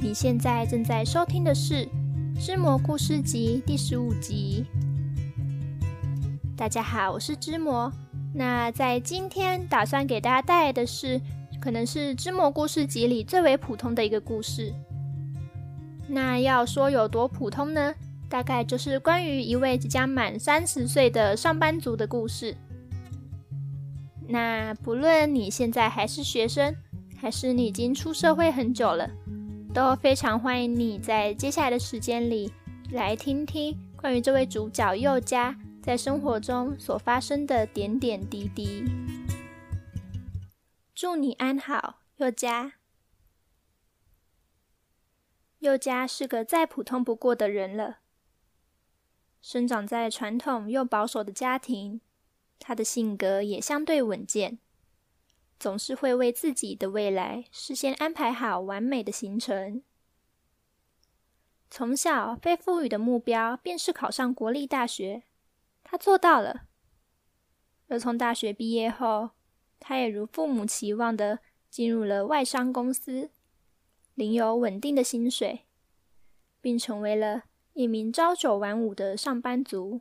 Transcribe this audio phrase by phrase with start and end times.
[0.00, 1.74] 你现在正在收听的是
[2.40, 4.64] 《知魔故事集》第十五集。
[6.56, 7.92] 大家好，我是知魔。
[8.32, 11.20] 那在今天打算给大家带来的是，
[11.60, 14.72] 可能是《知魔故事集》里最为普通的一个故事。
[16.06, 17.92] 那要说有多普通呢？
[18.28, 22.56] 大概就是关于一位即将满三十岁的上班族的故事。
[24.28, 26.72] 那不论你现在还是学生，
[27.16, 29.10] 还是你已经出社会很久了，
[29.74, 32.50] 都非常欢迎你在接下来的时间里
[32.90, 38.84] 来听听关于这位主角佑佳在生活中所发生的点点滴滴。
[40.94, 42.72] 祝你安好，佑佳。
[45.60, 47.98] 佑佳是个再普通不过的人了。
[49.40, 52.00] 生长在传统又保守的家庭，
[52.58, 54.58] 他的性格也相对稳健，
[55.58, 59.82] 总是会为自己的未来事先安排好完美的行程。
[61.70, 65.24] 从小被赋予的目标便是考上国立大学，
[65.82, 66.62] 他做到了。
[67.88, 69.30] 而从大学毕业后，
[69.80, 73.30] 他也如父母期望的进入了外商公司，
[74.14, 75.66] 领有稳定的薪水，
[76.60, 80.00] 并成为了一名朝九晚五的上班族，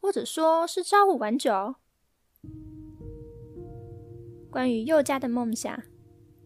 [0.00, 1.76] 或者说是朝五晚九。
[4.54, 5.82] 关于宥嘉的梦想，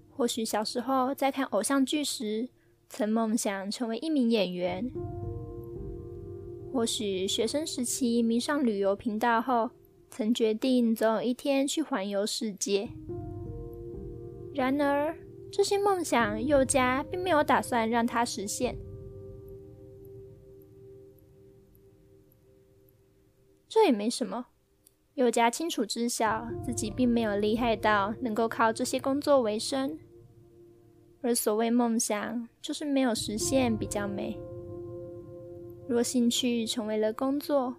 [0.08, 2.48] 或许小时候在看偶像剧时，
[2.88, 4.90] 曾梦想成为一名演员；
[6.72, 9.68] 或许学生时期迷上旅游频道后，
[10.08, 12.88] 曾决定总有一天去环游世界。
[14.54, 15.14] 然而，
[15.52, 18.74] 这些梦想，宥嘉并没有打算让它实现。
[23.68, 24.46] 这也没什么，
[25.18, 29.98] 宥嘉清楚知晓自己并没有厉害到能够靠这些工作为生，
[31.20, 34.38] 而所谓梦想，就是没有实现比较美。
[35.88, 37.74] 若兴趣成为了工作，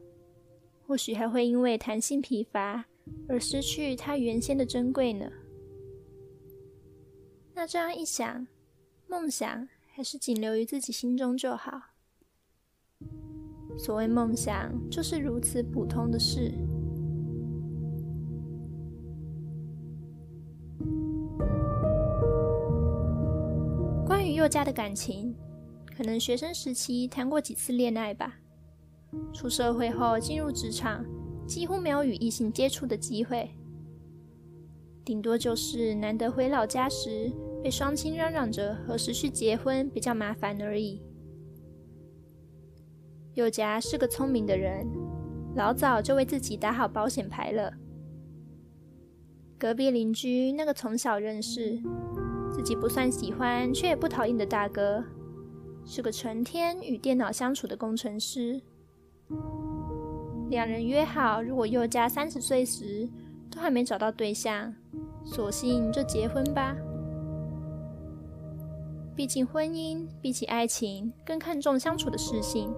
[0.85, 2.83] 或许还会因为弹性疲乏
[3.29, 5.31] 而失去它原先的珍贵呢。
[7.53, 8.45] 那这样一想，
[9.07, 11.81] 梦想还是仅留于自己心中就好。
[13.77, 16.51] 所谓梦想，就是如此普通的事。
[24.49, 25.35] 家的感情，
[25.95, 28.39] 可能学生时期谈过几次恋爱吧。
[29.31, 31.05] 出社会后进入职场，
[31.47, 33.49] 几乎没有与异性接触的机会，
[35.05, 37.31] 顶多就是难得回老家时，
[37.63, 41.01] 被双亲嚷嚷着何时去结婚比较麻烦而已。
[43.35, 44.85] 宥嘉是个聪明的人，
[45.55, 47.73] 老早就为自己打好保险牌了。
[49.57, 51.81] 隔壁邻居那个从小认识、
[52.59, 55.01] 自己不算喜欢却也不讨厌的大哥，
[55.85, 58.61] 是个成天与电脑相处的工程师。
[60.49, 63.07] 两人约好，如果宥嘉三十岁时
[63.49, 64.75] 都还没找到对象，
[65.23, 66.75] 索性就结婚吧。
[69.15, 72.69] 毕竟婚姻比起爱情更看重相处的适性。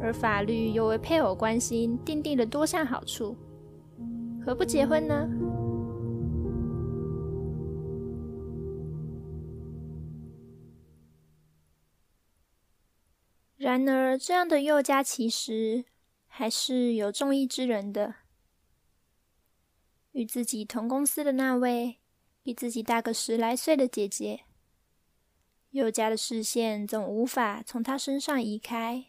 [0.00, 3.36] 而法律又为配偶关系订定了多项好处，
[4.42, 5.28] 何不结婚呢？
[13.70, 15.84] 然而，这样的宥嘉其实
[16.26, 18.16] 还是有中意之人的。
[20.10, 22.00] 与自己同公司的那位
[22.42, 24.40] 比自己大个十来岁的姐姐，
[25.70, 29.06] 宥嘉的视线总无法从她身上移开。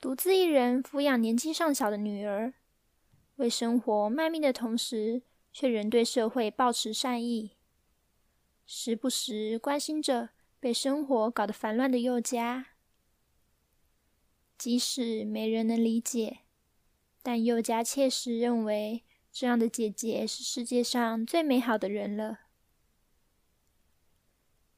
[0.00, 2.54] 独自一人抚养年纪尚小的女儿，
[3.34, 5.20] 为生活卖命的同时，
[5.52, 7.58] 却仍对社会抱持善意，
[8.64, 12.66] 时不时关心着被生活搞得烦乱的宥嘉。
[14.58, 16.38] 即使没人能理解，
[17.22, 22.40] 但宥嘉切实认为这样的姐姐是世界上最美好的人了。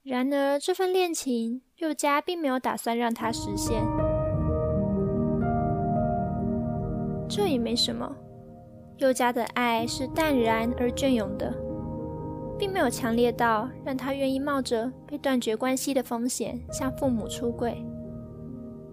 [0.02, 3.84] 然而，这份恋情，宥嘉并没有打算让它实现。
[7.28, 8.16] 这也没什么，
[8.96, 11.54] 宥嘉的爱是淡然而隽永的，
[12.58, 17.82] 并没有强烈到让他愿意冒着被断绝关系的风险向父母出柜，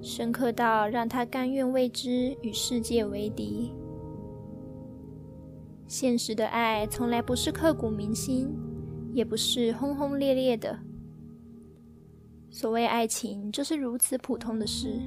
[0.02, 3.74] 深刻到让他甘愿为之与世界为敌。
[5.88, 8.50] 现实的爱从来不是刻骨铭心，
[9.14, 10.78] 也不是轰轰烈烈的。
[12.50, 15.02] 所谓爱情，就是如此普通的事。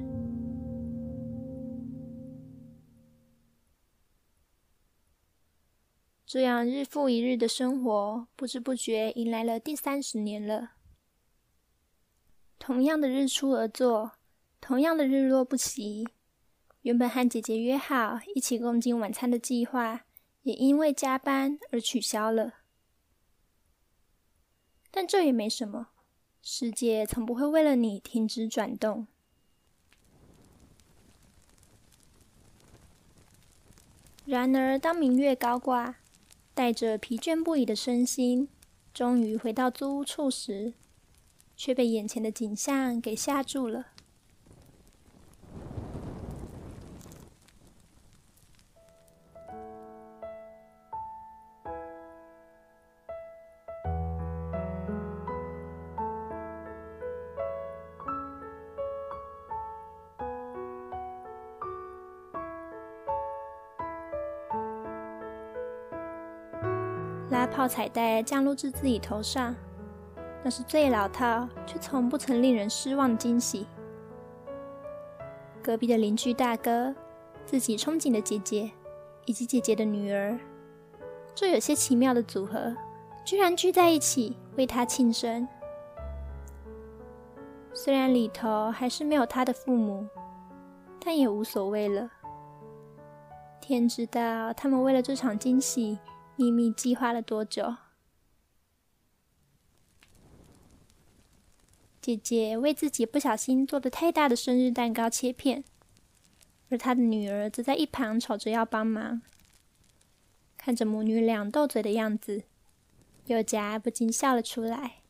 [6.29, 10.73] 这样日复一日的生活，不知不觉迎来了第三十年了。
[12.59, 14.11] 同样的日出而作，
[14.61, 16.07] 同样的日落不息。
[16.83, 20.05] 原本和姐姐约好一起共进晚餐的计划，
[20.43, 22.53] 也因为加班而取消了。
[24.91, 25.87] 但这也没什么，
[26.43, 29.07] 世界从不会为了你停止转动。
[34.25, 35.95] 然而，当明月高挂，
[36.59, 38.49] 带着疲倦不已的身心，
[38.93, 40.73] 终于回到租屋处时，
[41.55, 43.93] 却被眼前的景象给吓住了。
[67.29, 69.55] 拉炮彩带降落至自己头上，
[70.43, 73.67] 那是最老套却从不曾令人失望的惊喜。
[75.61, 76.93] 隔壁的邻居大哥、
[77.45, 78.71] 自己憧憬的姐姐
[79.25, 80.39] 以及姐姐的女儿，
[81.35, 82.75] 这有些奇妙的组合，
[83.23, 85.47] 居然聚在一起为他庆生。
[87.71, 90.07] 虽然里头还是没有他的父母，
[90.99, 92.09] 但也无所谓了。
[93.61, 95.99] 天知道，他们为了这场惊喜。
[96.39, 97.75] 秘密计划了多久？
[101.99, 105.65] 姐姐为自己不小心做的太大的生日蛋糕切片，
[106.69, 109.21] 而她的女儿则在一旁吵着要帮忙。
[110.55, 112.43] 看着母女俩斗嘴的样子，
[113.25, 115.01] 宥嘉不禁笑了出来。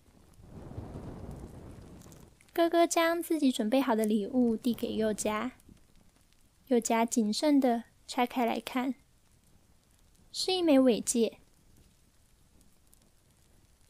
[2.52, 5.52] 哥哥将自己准备好的礼物递给宥嘉，
[6.66, 8.96] 宥嘉谨慎的拆开来看。
[10.32, 11.40] 是一枚尾戒，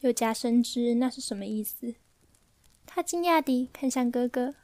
[0.00, 1.94] 宥嘉深知那是什么意思。
[2.86, 4.54] 他惊讶地看向哥哥，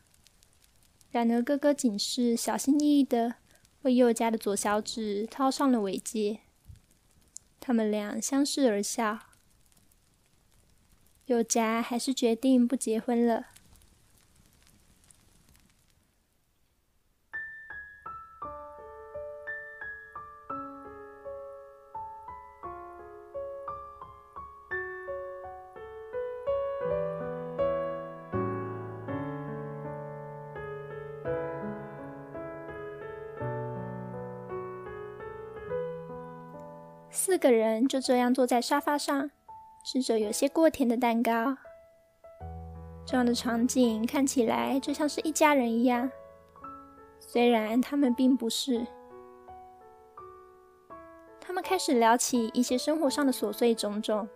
[1.11, 3.37] 然而哥哥仅是小心翼翼地
[3.83, 6.41] 为宥嘉的左小指套上了尾戒。
[7.61, 9.19] 他们俩相视而笑。
[11.27, 13.49] 宥嘉还是决定不结婚了。
[37.17, 39.31] 四个人就这样坐在沙发上，
[39.87, 41.57] 吃着有些过甜的蛋糕。
[43.07, 46.11] 这样的场景看起来就像是一家人一样，
[47.19, 48.87] 虽然他们并不是。
[51.41, 54.29] 他们开始聊起一些生活上的琐碎种种，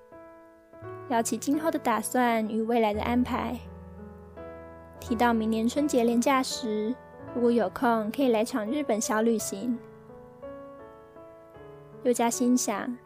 [1.11, 3.59] 聊起今后的打算与未来的安排。
[4.99, 6.94] 提到明年春节连假时，
[7.35, 9.79] 如果有空，可以来场日本小旅行。
[12.02, 12.97] 宥嘉心想，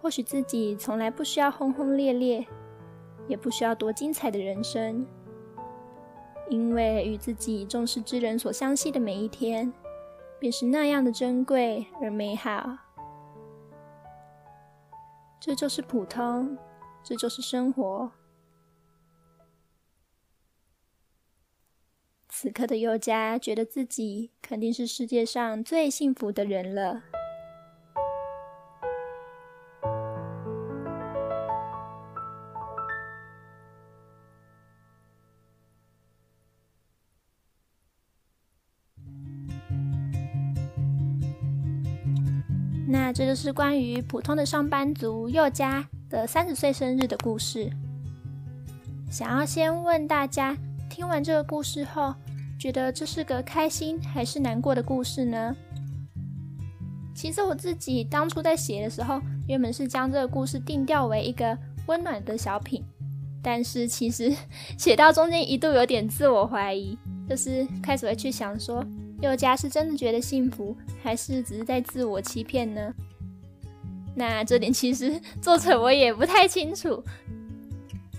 [0.00, 2.46] 或许自己从来不需要轰轰烈烈，
[3.26, 5.06] 也不需要多精彩的人生，
[6.48, 9.72] 因为与自己重视之人所相系的每一天，
[10.38, 12.78] 便是那样的珍贵而美好。
[15.40, 16.56] 这就是普通，
[17.02, 18.12] 这就是生活。
[22.28, 27.02] 此刻的宥嘉觉得自己肯定是世界上最幸福的人了。
[43.14, 47.70] 这就是关于普通的上班族佑佳的三十岁生日的故事。
[49.08, 50.56] 想要先问大家，
[50.90, 52.12] 听完这个故事后，
[52.58, 55.54] 觉得这是个开心还是难过的故事呢？
[57.14, 61.56] 其实我自己当初在写的时候，原本是将这个故事定调为一个
[61.86, 62.82] 温暖的小品，
[63.40, 64.34] 但是其实
[64.76, 68.84] 写到中间一度有点自我怀疑，就是开始会去想说。
[69.24, 72.94] 宥嘉是真的觉得幸福，还是只是在自我欺骗呢？
[74.14, 77.02] 那这点其实 作者我也不太清楚。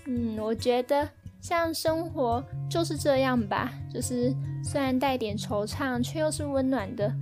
[0.07, 1.07] 嗯，我觉得
[1.39, 7.13] 像生活就是这样吧，就是虽然带点惆怅，却又是温暖的。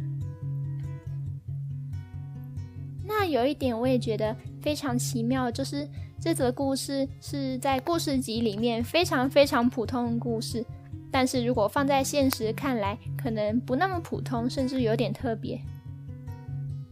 [3.05, 5.87] 那有一点我也觉得非常奇妙，就是
[6.21, 10.65] 这则故事是在故事集里面非常非常普通的故事。
[11.13, 15.61] 但是如果放在现实看来，可能不那么普通，甚至有点特别。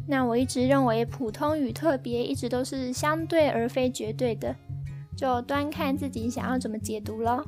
[0.08, 4.56] 那我一直认为普通与特别一直都是相对而非绝对的，
[5.18, 7.44] 就端看自己想要怎么解读喽。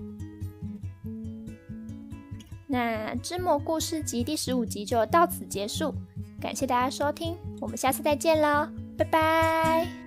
[2.65, 5.93] 那《芝麻故事集》第十五集就到此结束，
[6.41, 10.02] 感谢大家收听，我们下次再见喽，拜拜。